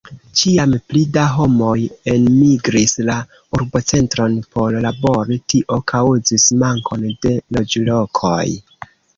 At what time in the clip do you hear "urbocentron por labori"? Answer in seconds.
3.59-5.39